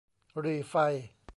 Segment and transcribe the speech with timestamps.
[0.39, 0.75] หรี่ไฟ